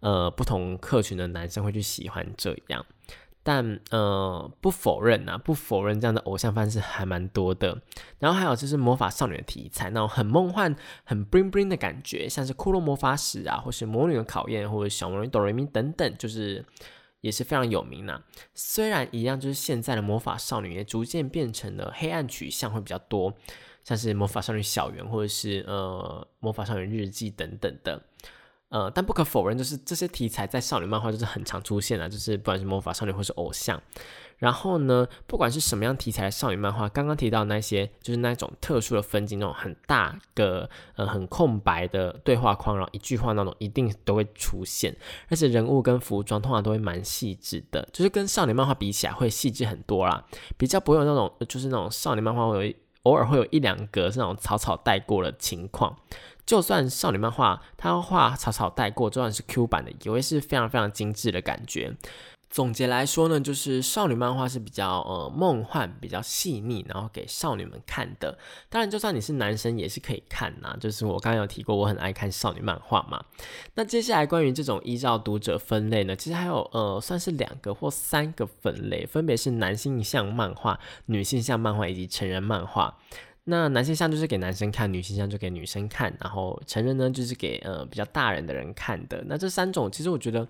[0.00, 2.84] 呃不同客群的男生会去喜欢这样。
[3.48, 7.80] 但呃，不否认呐，不否认这样的偶像番是还蛮多的。
[8.18, 16.64] 然后还有就是魔法少女的题材，那种很梦幻、很 bling bling 的感觉，像是《骷髅魔法使》啊，或是《魔女的考验》，或者《小魔女哆瑞咪》等等，就是
[17.20, 18.20] 也是非常有名呐。
[18.52, 23.32] 虽然一样，就是现在的魔法少女也逐渐变成了黑暗取向会比较多，
[23.84, 28.02] 像是魔法少女小圆，或者是呃魔法少女日记等等的。
[28.76, 33.80] 呃，但不可否认，就是这些题材在少女漫画就是很常出现的，就是不管是魔法少女或是偶像。
[34.36, 44.94] 然后呢，不管是什么样题材的少女漫画，刚刚提到那些，就是那种特殊的分镜，那种很大个呃很空白的对话框，然后一句话那种，一定都会出现。
[45.30, 50.22] 而且人物跟服装通常都会蛮细致的，就是跟少女漫画比起来会细致很多啦，
[50.58, 55.96] 比较不会有那种就是那种少女漫画会有偶尔会有一两格是那种草草带过的情况。
[56.46, 61.92] 就算少女漫画，它画草草带过，就算是 Q 版的，也会是非常非常精致的感觉。
[62.48, 68.38] 总结来说呢，就是少女漫画是比较呃梦幻、比较细腻，然后给少女们看的。
[68.70, 70.74] 当然，就算你是男生也是可以看呐。
[70.80, 73.22] 就是我刚刚有提过，我很爱看少女漫画嘛。
[73.74, 82.96] 那接下来关于这种依照读者分类呢，其实还有呃算是两个或三个分类，分别是男性向漫画、女性向漫画以及成人漫画。
[83.48, 89.22] 那男性向就是给男生看，女性向就给女生看，然后成人呢就是给呃比较大人的人看的。
[89.26, 90.46] 那这三种其实我觉得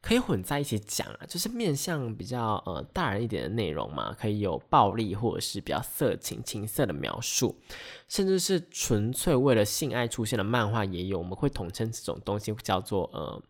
[0.00, 7.54] 可以混在一起讲啊，就是面向比较呃大人一点的内容嘛，可以有暴力或者是比较色情、情色的描述，
[8.08, 13.42] 甚至是纯粹为了性爱出现的漫画也有，我们会统称这种东西叫做呃。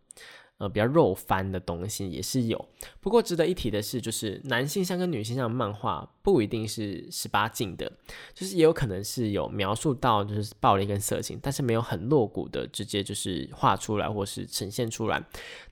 [0.63, 2.69] 呃，比较肉番的东西也是有，
[3.01, 7.91] 不过值得一提的是，就是男性向跟女性向漫画不一定是十八禁的，
[8.33, 15.21] 就是也有可能是有描述到就是暴力跟色情，但是没有很露骨的直接就是画出来或是呈现出来，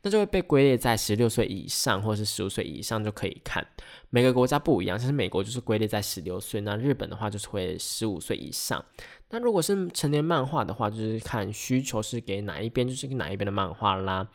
[0.01, 3.65] 那就会被归类在十六岁以上或是十五岁以上就可以看。
[4.09, 8.83] 每个国家不一样，像是美国就是归类在十六岁，那日本的话就是会十五岁以上。
[9.29, 14.27] 那如果是成年漫画的话，就是看需求是给哪一边，就是给哪一边的漫画啦。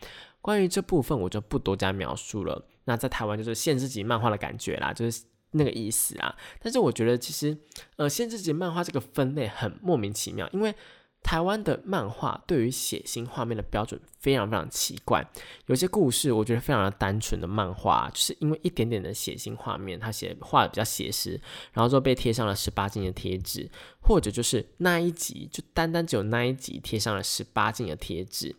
[0.46, 2.64] 关于这部分，我就不多加描述了。
[2.84, 6.36] 那在台湾就是限制级漫画的感觉啦，就是那个意思啊。
[6.62, 7.58] 但是我觉得其实，
[7.96, 10.72] 呃，限制级漫画这个分类很莫名其妙，因为
[11.20, 15.28] 台湾的漫画对于血腥画面的标准非常非常奇怪。
[15.66, 21.40] 有些故事我觉得非常的单纯的漫画，就是因为一点点的血腥画面，它写画的比较写实，
[21.72, 23.68] 然后就被贴上了十八禁的贴纸，
[24.00, 28.54] 或者就是那一集就单单只有那一集贴上了十八禁的贴纸。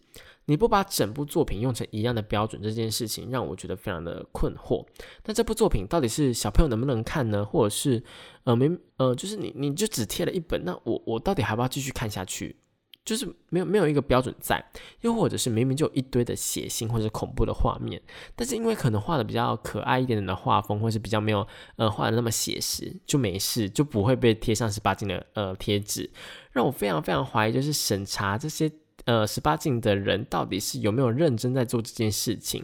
[0.48, 4.86] 你不把整部作品用成一样的标准，这件事情让我觉得非常的困惑。
[5.26, 7.46] 那这部作品到底是小朋友能不能看呢？
[7.46, 8.02] 或者是
[8.46, 12.56] 呃没呃，就是你你就只贴了一本，那我我到底还要不要继续看下去？
[13.04, 14.62] 就是没有没有一个标准在，
[15.02, 18.02] 又或者是明明就一堆的血腥或者恐怖的画面，
[18.36, 26.10] 但是因为可能画的比较可爱一点点的画风，或是比较没有呃画的那么写实，就没事，就不会被贴上十八禁的呃贴纸，
[26.52, 28.72] 让我非常非常怀疑，就是审查这些。
[29.08, 32.62] 呃，十八禁的人到底是有没有认真在做这件事情？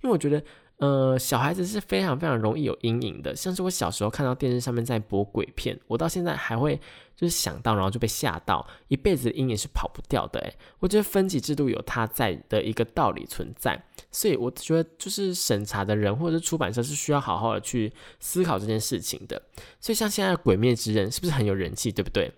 [0.00, 0.42] 因为我觉得，
[0.78, 3.36] 呃，小孩子是非常非常容易有阴影的。
[3.36, 6.80] 像是我小时候看到电视上面在播鬼片，我到现在还会
[7.14, 10.40] 就是想到，然后就被吓到，一辈子阴影是跑不掉的。
[10.40, 19.42] 诶，我觉得分级制度有它在的一个道理存在，所以我觉得就是审查的人或者是出版社是需要好好的去思考这件事情的。
[19.78, 22.32] 所以像现在《鬼灭之刃》是不是很有人气，对不对？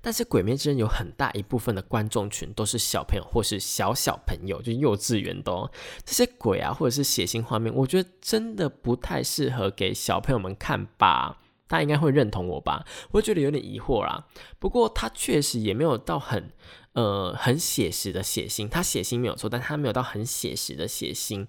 [0.00, 5.70] 但是《鬼灭之刃》有很大一部分的观众群都是小朋友或是小小朋友，就幼稚园的
[6.04, 11.40] 这些鬼啊，或者是血腥画面，我觉得真的不太适合给小朋友们看吧。
[11.68, 12.86] 大家应该会认同我吧？
[13.10, 14.26] 我觉得有点疑惑啦。
[14.58, 16.52] 不过它确实也没有到很
[16.92, 21.46] 呃很写实的血腥，它血腥没有错，但它没有到很写实的血腥。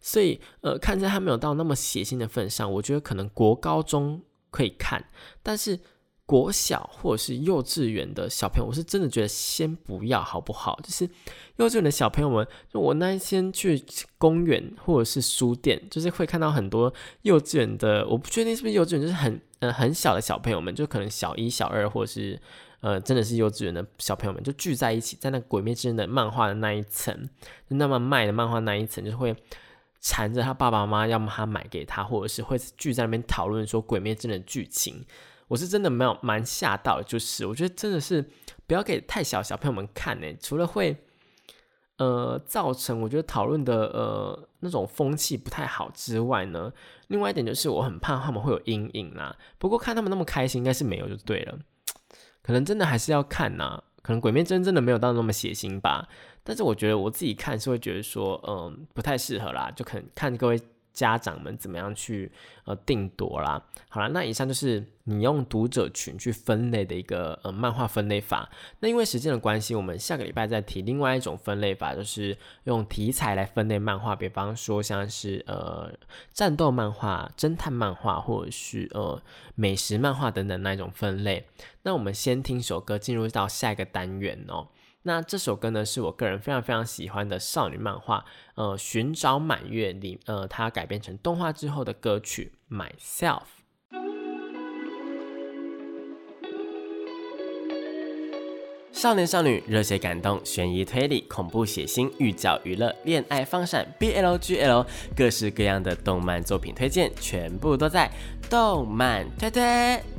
[0.00, 5.08] 所以呃，看在它没有到那么血腥的份上，我觉得可能国高中可以看，
[5.42, 5.80] 但是。
[6.26, 10.80] 国小或者是幼稚园的小朋友，我是真的觉得先不要好不好？
[10.82, 11.08] 就是
[11.56, 13.84] 幼稚园的小朋友们，就我那一天去
[14.16, 22.40] 公园或者是书店，就是会看到很多幼稚园的，我不确定是不是幼稚园，就是很呃很小的小朋友们，就可能小一、小二，或者是
[22.80, 27.14] 呃真的是幼稚园的小朋友们，就聚在一起，在那《鬼灭之刃》的漫画的那一层，
[27.68, 29.36] 就那么卖的漫画那一层，就会
[30.00, 35.04] 缠着他爸爸妈妈，要么他买给他，或者是会聚在那边讨论说《鬼灭之刃》的剧情。
[35.48, 38.24] 我是真的没有蛮吓到，就是我觉得真的是
[38.66, 40.96] 不要给太小小朋友们看呢，除了会
[41.98, 46.72] 呃造成我觉得讨论的呃那种风气不太好之外呢，
[47.08, 49.36] 另外一点就是我很怕他们会有阴影啦。
[49.58, 51.58] 不过看他们那么开心，应该是没有就对了。
[52.42, 56.08] 可能真的还是要看呐，可能鬼面真真的没有到那么血腥吧。
[56.42, 60.60] 但是我觉得我自己看是会觉得说，嗯，不太适合啦，就可能看各位。
[60.94, 62.32] 家长们怎么样去
[62.64, 63.62] 呃定夺啦？
[63.90, 68.48] 好了，那以上就是你用读者群去分类的一个呃漫画分类法。
[68.80, 74.16] 那因为时间的关系，我们下个礼拜再提另外一种分类法，就是用题材来分类漫画。
[74.16, 75.92] 比方说像是呃
[76.32, 79.20] 战斗漫画、侦探漫画，或者是呃
[79.56, 81.46] 美食漫画等等那一种分类。
[81.82, 84.68] 那我们先听首歌，进入到下一个单元哦。
[85.06, 93.40] 那这首歌呢，是我个人非常非常喜欢的少女漫画，呃，寻找满月里，呃，它改编成动画之后的歌曲《Myself》。
[98.92, 108.10] 少年少女，热血感动，悬疑推理，恐怖血腥，寓教娱乐，恋爱放闪，BL GL，各式各样的动漫作品推荐，全部都在
[108.48, 110.13] 动漫推推。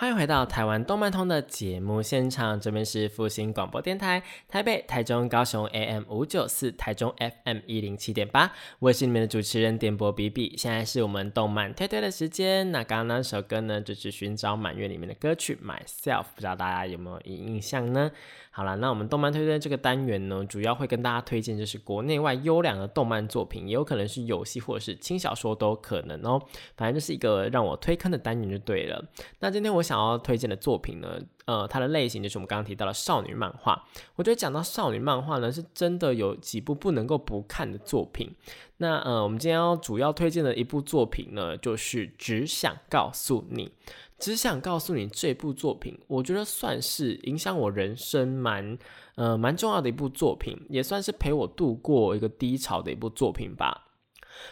[0.00, 10.54] 欢迎回到台湾动漫通的节目现场，这边是复兴广播电台台北、台中、高雄 AM 五九四，台中 FM 一零七点八，我是你们的主持人点播 B B。
[10.56, 12.70] 现在是我们动漫推推的时间。
[12.70, 18.12] 那刚刚那首歌呢，就是《寻找满月》里面的歌曲《Myself》，不知道大家有没有印象呢？
[18.58, 26.42] 好了，那我们动漫推荐这个单元呢，主要会跟大家推荐就是国内外优良的动漫作品，也有可能是游戏或者是轻小说都有可能哦。
[26.76, 29.00] 反正就是一个让我推坑的单元就对了。
[29.38, 33.80] 那今天我想要推荐的作品呢，呃，它的类型就是我们刚刚提到的少女漫画。
[34.16, 38.34] 我觉得讲到少女漫画呢，是真的有几部不能够不看的作品。
[38.78, 43.70] 那呃，我们今天要主要推荐的一部作品呢，就是只想告诉你。
[44.18, 48.76] 只想告诉你，这部作品我觉得算是影响我人生蛮
[49.14, 53.87] 呃蛮重要的一部作品，也算是陪我度过一个低潮的一部作品吧。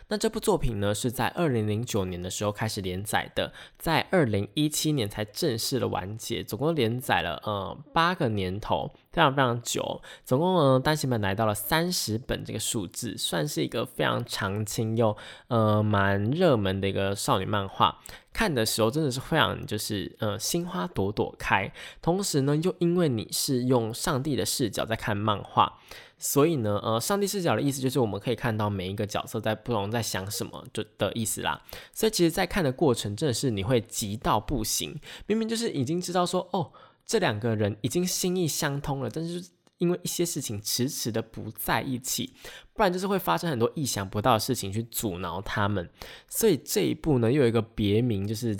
[0.09, 10.01] 那这部作品呢，是在二零零九年的时候开始连载的，在二零一七年才正式的完结，总共连载了呃八个年头，非常非常久。
[10.25, 15.16] 总共呢单行本来到了三十本这个数字，算是一个非常长青又
[15.49, 17.99] 呃蛮热门的一个少女漫画。
[18.33, 21.72] 看的时候真的是非常就是呃心花朵朵开，
[22.03, 25.79] 同时呢又因为你是用上帝的视角在看漫画。
[26.18, 31.62] 所以呢，呃，上帝视角的意思就是我们可以看到每一个角色在不同在想什么，就的意思啦。
[31.92, 34.98] 所以其实，在看的过程，真的是你会急到不行。
[35.26, 36.72] 明明就是已经知道说，哦，
[37.05, 39.44] 这两个人已经心意相通了，但是
[39.79, 42.33] 因为一些事情迟迟的不在一起，
[42.72, 45.88] 不然就是会发生很多意想不到的事情去阻挠他们。
[46.29, 48.57] 所以这一部呢，又有一个别名，就是。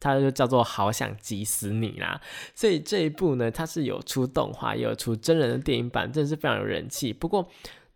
[0.00, 2.20] 它就叫做好想急死你啦，
[2.54, 7.12] 所以这一部呢，它是有出动画，也有出真人的电影版，真的是非常有人气。
[7.12, 7.46] 不过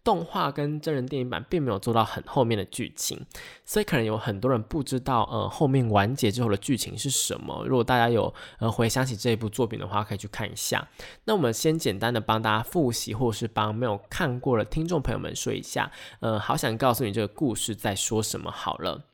[0.05, 3.25] 动画跟真人电影版并没有做到很后面的剧情，
[3.65, 7.65] 所以可能有很多人不知道，呃，后面完结之后的剧情是什么。
[7.67, 10.87] 如果大家有呃回想起这一部作品的话，可以去看一下。
[11.25, 15.91] 那我们先简单的帮大家复习，或是帮没有看过的听众朋友们说一下，
[16.21, 19.07] 呃，好想告诉你这个故事在说什么好了。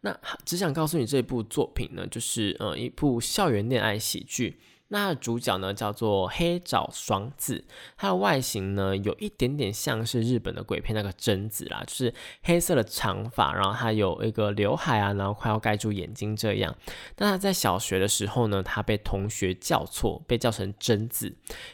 [0.00, 4.58] 那只想告诉你，这部作品呢，就是呃一部校园恋爱喜剧。
[4.90, 7.62] 那主角呢叫做黑沼爽子，
[7.96, 16.74] 它的外形呢有一点点像是日本的鬼片那个贞子啦，就是黑色的长发，然后他有一个刘海啊，然后快要盖住眼睛这样。
[17.18, 21.26] 那他在小学的时候呢，他被同学叫错，被叫成贞子，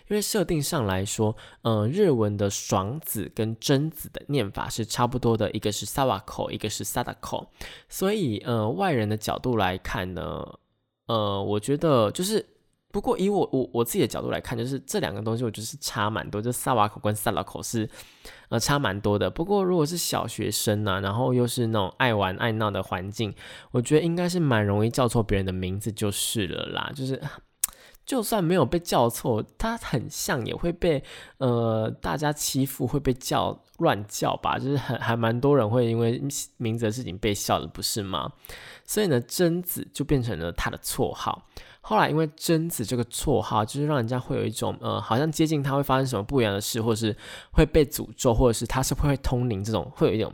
[0.08, 7.48] 因为设定上来说，呃，日文的爽子跟贞子的念法是差不多的，一个是萨瓦口，一个是萨达口，
[7.88, 10.58] 所以呃，外人的角度来看呢，
[11.06, 12.44] 呃，我觉得就是。
[12.94, 17.90] 不过以我我我自己的角度来看，就是这两个东西我觉得是差蛮多，就萨瓦口跟萨拉口是
[18.50, 19.28] 呃差蛮多的。
[19.28, 23.34] 不过如果是小学生呢，然后又是那种爱玩爱闹的环境，
[23.72, 26.92] 我觉得应该是蛮容易叫错别人的名字就是了啦。
[26.94, 27.20] 就是
[28.06, 31.02] 就算没有被叫错，他很像也会被
[31.38, 34.56] 呃大家欺负，会被叫乱叫吧。
[34.56, 36.22] 就是很还蛮多人会因为
[36.58, 38.30] 名字的事情被笑的，不是吗？
[38.84, 41.48] 所以呢，贞子就变成了他的绰号。
[41.86, 47.14] 后来，因为贞子这个绰号，就是让人家会有一种，呃，好像接近他会发生什么不一样的事，或者是
[47.52, 50.32] 会被诅咒，或者是他是会通灵这种，会有一种，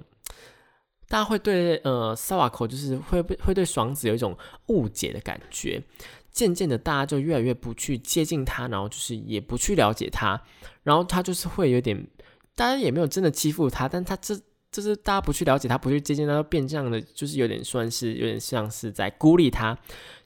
[1.08, 5.82] 大家会对呃萨瓦口就是会会对爽子有一种误解的感觉。
[6.30, 10.40] 渐渐的，大家就越来越不去接近他，然后就是也不去了解他，
[10.84, 12.06] 然后他就是会有点，
[12.55, 14.38] 大家也没有真的欺负他，但他这
[14.70, 19.76] 就是大家不去了解他，不去接近他，变这样的，就是有点算是有点像是在孤立他，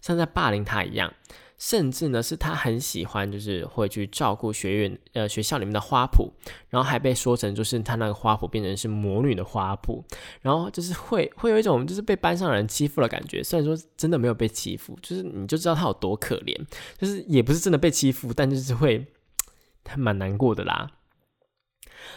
[0.01, 1.13] 像在霸凌他一样。
[1.57, 6.29] 甚至呢，是他很喜欢，就是会去照顾学院呃学校里面的花圃，
[6.69, 10.03] 然后还被说成就是他那个花圃变成是魔女的花圃，
[10.43, 13.43] 然后就是会会有一种就是被班上人欺负的感觉。
[13.43, 16.55] 虽然说真的没有被欺负，就是你就知道他有多可怜，
[16.99, 19.07] 就是也不是真的被欺负，但就是会
[19.85, 20.91] 他蛮难过的啦。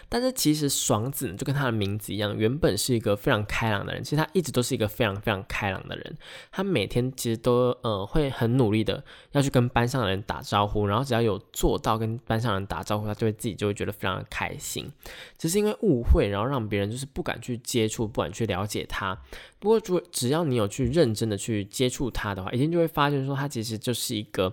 [0.10, 4.03] 但是其实爽子，就跟他的名字一样，原本是一个非常开朗的人。
[4.03, 6.18] 其实他一直都是一个非常非常开朗的人。
[6.51, 14.89] 他每天其实都呃会很努力的要去跟班上的人打招呼，然后只要有做到跟班上人打招呼，他就会自己就会觉得非常的开心。
[15.38, 19.18] 只是因为误会，然后让别人就是不敢去接触，不敢去了解他。
[19.60, 24.49] 不过，只只要你有去认真的去接触他的话，一定就会发现说，他其实就是一个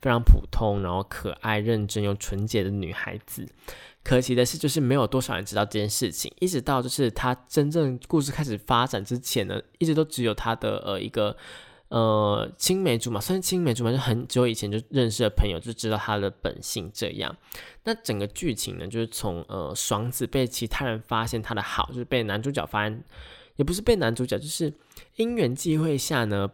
[0.00, 3.48] 非常普通，然后可爱、认真又纯洁的女孩子。
[4.04, 11.36] 可惜的是，就是没有多少人知道这件事情，一直到就是他真正故事开始发展之前呢，一直都只有他的呃一个
[11.88, 17.36] 呃青梅竹马，算是青梅竹马，就很久以前就认识的朋友就知道他的本性这样。
[17.84, 23.04] 那整个剧情呢，就是从呃爽子被其他人发现他的好，就是被男主角发现，
[23.56, 24.72] 也不是被男主角，就是
[25.16, 26.50] 因缘际会下呢。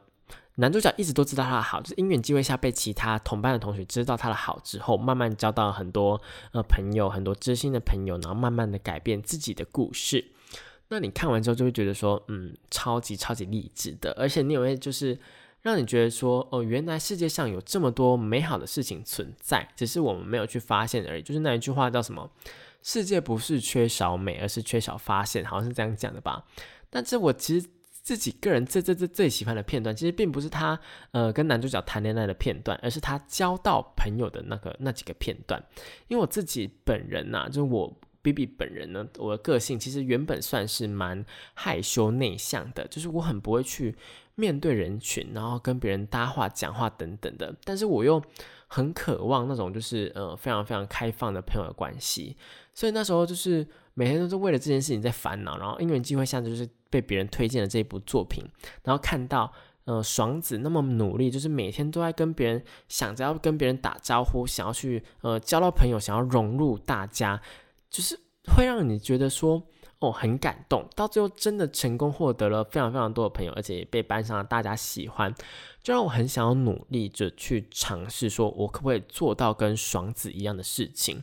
[0.61, 6.20] 男主角一直都知道他的好，就是因缘机会下被其他同班的同学知道他的好之后，慢慢交到很多
[6.52, 10.32] 呃朋友，很多知心的朋友，然后慢慢的改变自己的故事。
[10.88, 15.16] 那你看完之后就会觉得说，嗯，超级超级励志的，而且你也会就是
[15.62, 21.22] 让你觉得说，哦，原来世界上有这么多美好的事情存在，只是我们没有去发现而已。
[21.22, 22.28] 就是那一句话叫什么？
[22.82, 26.44] 世界不是缺少美，而是缺少发现，好像是这样讲的吧？
[26.90, 27.68] 但这我其实。
[28.09, 30.80] 自己个人最最最最喜欢的片段，其实并不是他
[31.11, 35.62] 呃跟男主角谈恋爱的片段，而是他交到朋友的那个那几个片段。
[36.06, 43.94] 因为我自己本人呐，就是我 B B 本人呢，我的个性其实原本算是蛮害羞内向的，就是我很不会去
[44.36, 47.54] 面对人群，然后跟别人搭话、讲话等等的。
[47.62, 48.22] 但是我又
[48.68, 52.34] 很渴望那种就是呃非常非常开放的朋友的关系，
[52.72, 56.66] 所以那时候就是每天都是为了这件事情在烦恼，然后因缘机会下就是。
[56.91, 58.45] 被别人推荐了这部作品，
[58.82, 59.53] 然后看到
[59.84, 67.41] 呃爽子那么努力，就是每天都在跟别人想着要跟别人打招呼，想要去呃交到朋友，想要融入大家，
[67.91, 68.18] 就是
[68.55, 69.62] 会让你觉得说
[69.99, 70.89] 哦很感动。
[70.97, 75.34] 到最后真的成功获得了非常非常多的朋友，而且也被班上大家喜欢，
[75.82, 81.22] 就让我很想要努力着去尝试，说我可不可以做到跟爽子一样的事情。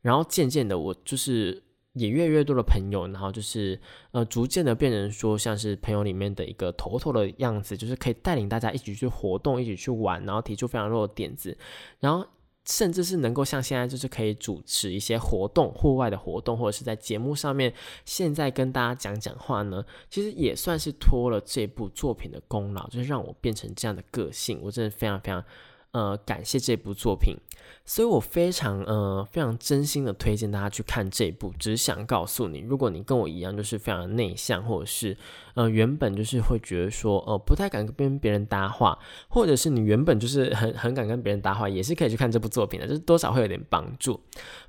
[0.00, 1.62] 然后渐渐的，我就是。
[1.94, 3.80] 也越来越多的朋友，然后就是
[4.12, 11.56] 呃，逐渐的变成说像是朋友里面的一个头头的样子，就是可以带领大家一起去活动，一起去玩，然后提出非常多的点子，
[12.00, 12.26] 然后
[12.66, 17.72] 甚至是能够像现在就是可以主持一些活动，户外的活动，或者是在节目上面
[18.04, 25.44] 现在跟大家讲讲话呢，其实也算是托了这部作品的功劳，就是让我变成这样的个性，我真的非常非常
[25.94, 27.34] 呃感谢这部作品。
[27.86, 35.16] 所以我非常呃非常真心的推荐大家去看这部，只是想告诉你，如果你跟我一样就是非常内向，或者是
[35.54, 44.18] 呃原本就是会觉得说呃不太敢跟别人搭话，或者是你原本就是很很敢跟别人搭话，也是可以去看这部作品的，就是多少会有点帮助。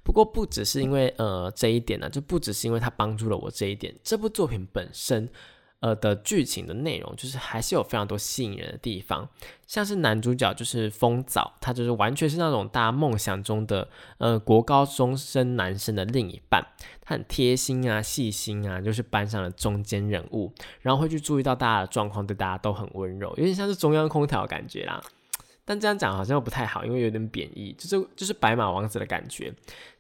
[0.04, 5.30] 不过不只是因为呃这一点呢，就不只是因为它帮助了我这一点，这部作品本身。
[5.86, 9.30] 呃的剧情的内容，就是还是有非常多吸引人的地方，
[9.68, 16.66] 像是男主角就是风早，他就是完全是那种大家梦想中的呃国高中生男生的另一半，
[17.02, 25.00] 他很贴心啊、细心啊，就是班上的中间人物，然后会去注意到大家的状况，对大家都很温柔，有点像是中央空调感觉啦。
[25.66, 29.52] 但这样讲好像又不太好，因为有点贬义，就是就是白马王子的感觉。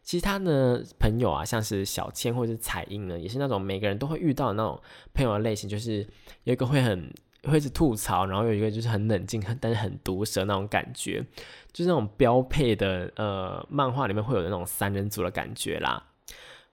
[0.03, 4.79] 其他的朋友啊，像是小千或者是彩英呢，也是那种每个人都会遇到的那种
[5.15, 6.07] 朋友的类型，就是
[6.43, 7.11] 有一个会很
[7.45, 11.25] 会是吐槽，然后有一个就是很冷静，但是很毒舌那种感觉，
[11.73, 16.03] 就是那种标配的呃漫画里面会有那种三人组的感觉啦。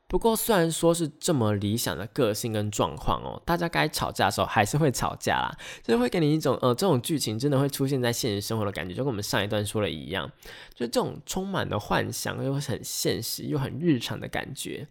[0.09, 10.31] 不过，虽然说是这么理想的个性跟状况哦，大家该吵架的时候还是会吵架啦， 就是会给你一种呃，这种剧情真的会出现在现实生活的感觉，就跟我们上一段说的一样，
[10.75, 14.87] 就这种充满了幻想又很现实又很日常的感觉，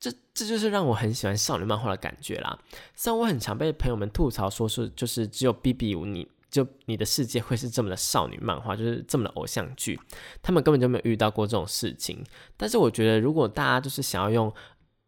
[0.00, 2.58] 这这就是让我很喜欢少女漫画的感觉啦。
[2.94, 6.26] 虽然我很常被朋友们吐槽说是就是只有 B B 五你。
[6.56, 10.00] 就你的世界会是这么的少女漫画，就是这么的偶像剧，
[10.40, 12.24] 他们根本就没有遇到过这种事情。
[12.56, 14.50] 但是我觉得，如果大家就是想要用，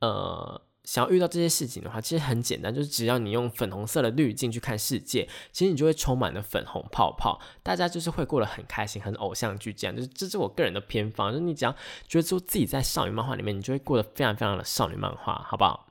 [0.01, 9.97] 呃，想要遇到这些事情的话，其实很简单，就是只要你用粉红色的滤镜去看世界，其实你就会充满了粉红泡泡，大家就是会过得很开心，很偶像剧这样。
[9.97, 11.73] 就是这是我个人的偏方，就是你只要
[12.07, 15.88] 觉得说自己在少女漫画里面，你就会过得非常非常的少女漫画，好不好？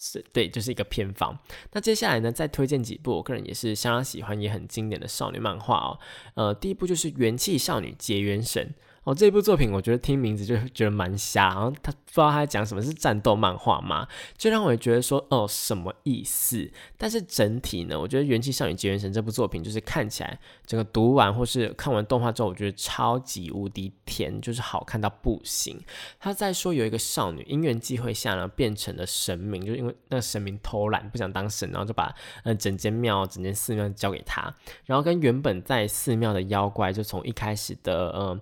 [0.00, 1.36] 是对，就是一个偏方。
[1.72, 5.98] 那接下来呢，再推荐几部我个人也是相当喜欢也很经典的少女漫画哦。
[6.34, 8.74] 呃，第一部就是《元气少女结缘神》。
[9.04, 16.70] 哦，这部作品我觉得听名字就觉得蛮瞎，然后他不知道他在讲什么是战斗漫画嘛，就让我觉得说哦什么意思？
[16.98, 25.80] 但是整体呢，我觉得《元气少女结缘神》这部作品就是看起来整个读完或是看完动画之后，我觉得超级无敌甜，就是好看到不行。
[26.20, 38.38] 他在说有一个少女因缘际会下呢变成了神明，就因为那个神明偷懒不想当神，然后就把呃整间庙、整间寺庙交给他，然后跟原本在寺庙的妖怪就从一开始的呃。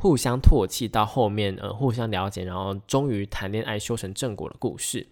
[0.00, 5.04] 互相唾弃到后面，呃，互相了解，然后终于谈恋爱，修成正果的故事。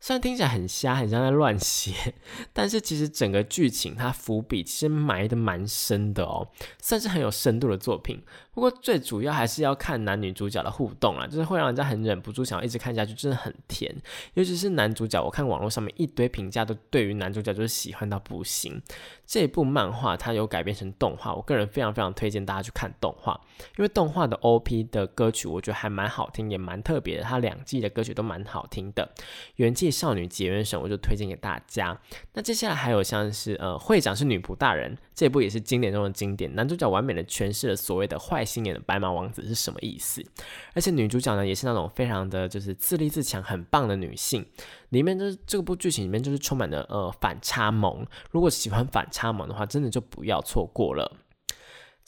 [0.00, 2.14] 虽然听起来很瞎，很像在乱写，
[2.52, 6.48] 但是其实整个剧情它伏笔其实埋的蛮深的哦，
[6.80, 8.22] 算是很有深度的作品。
[8.52, 13.94] 不过最主要还是要看男女主角的互动啊，就是会让人家很忍不住想要一直看下去，真的很甜。
[14.34, 18.80] 尤其是男主角，我看网络上面一堆评价都对于男主角就是喜欢到不行。
[19.24, 23.40] 这部漫画它有改编成动画，我个人非常非常推荐大家去看动画，
[23.76, 27.22] 因为动画的 OP 的歌曲我觉得还蛮好听，也蛮特别的。
[27.22, 29.08] 它两季的歌曲都蛮好听的，
[29.56, 31.96] 元少女结缘神我就推荐给大家。
[32.32, 38.48] 那接下来还有像是呃会长是女仆大人，这部也是经典中的经典，男主角完美的诠释了所谓的坏。
[38.48, 40.24] 心眼的白马王子是什么意思？
[40.72, 44.42] 而且女主角呢，也是那种非常的就是自立自强、很棒的女性。
[44.88, 48.06] 里面就是这部剧情里面就是充满了呃反差萌。
[48.30, 51.18] 如果喜欢反差萌的话，真的就不要错过了。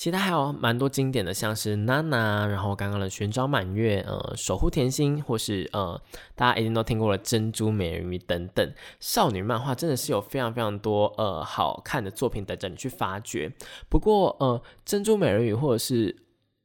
[0.01, 6.01] 其他还有蛮多经典的，像是娜娜，然后刚刚的寻找满月，呃，守护甜心，或是呃，
[6.35, 13.53] 大家一定都听过了珍珠美人鱼等等少女漫画，真的是有非常非常多呃好看的作品等着你去发掘。
[13.91, 16.17] 不过呃，珍珠美人鱼或者是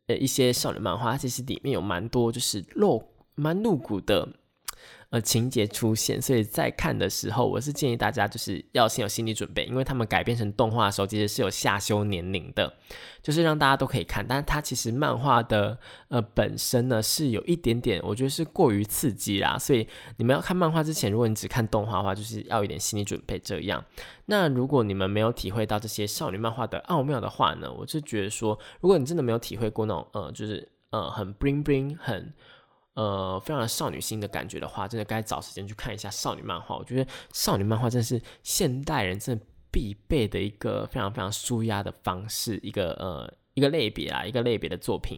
[0.07, 3.03] 呃，一些少女漫画其实里面有蛮多就是露
[3.35, 4.29] 蛮露骨的
[5.15, 12.73] 呃情节出现，所以在看的时候，我是建议大家就是要先有心理准备，因为他们改编成动画的时候，其实是有下修年龄的。
[13.23, 19.87] 就是让大家都可以看，但是它其实漫画的呃本身呢是有一点点，我觉得是过于刺激啦，所以
[20.17, 23.83] 你们要看漫画之前，如果你只看动画的话，就是要一点心理准备这样。
[24.25, 32.31] 那如果你们没有体会到这些少女漫画的奥妙的话呢，我是觉得说，如果你真的没有体会过那种呃，就是呃很 bling bling 很
[32.95, 36.75] 呃非常少女心的感觉的话，真的该找时间去看一下少女漫画。
[36.75, 39.45] 我觉得少女漫画真的是现代人真的。
[39.71, 43.31] 必备的一个非常非常舒压的方式，一个呃。
[43.55, 45.17] 一个类别啊，一个类别的作品。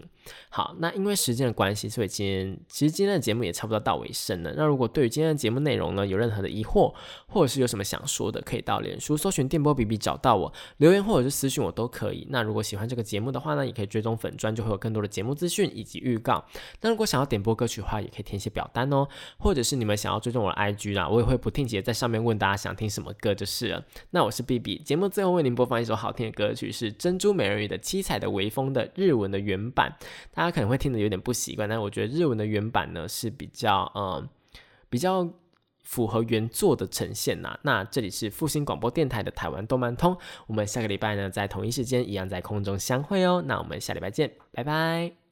[0.50, 4.54] 好，那因为时间的关系，所以今天其实今天的节目也差不多到尾声了。
[4.56, 6.94] 那如果对于今天的节目内容呢，有任何的疑惑，
[7.28, 12.26] 或者是有什么想说的，可以到脸书搜寻电波比比找到我留言，或者是私信我都可以。
[12.30, 16.46] 那如果喜欢这个节目的话呢，也可以追踪粉砖，就会有更多的节目资讯以及预告。
[16.82, 19.08] 那如果想要点播歌曲的话，也可以填写表单哦，
[19.38, 23.84] 或者是你们想要追踪我的 IG 啦，我也会不定期在上面问大家想听什么歌就是了。
[24.12, 28.28] 那我是 B B，节目最后为您播放一首好听的歌曲，是珍珠美人鱼的七彩的。
[28.38, 29.98] 微风的日文的原版，
[30.32, 34.28] 大家可能会听得有点不习惯，但我觉得日文的原版呢是比较嗯
[34.90, 35.28] 比较
[35.84, 37.58] 符合原作的呈现呐。
[37.64, 43.44] 那这里是复兴广播电台的台湾动漫通，我们下个礼拜呢在同一时间一样在空中相会哦。
[43.46, 45.27] 那我们下礼拜见，拜拜。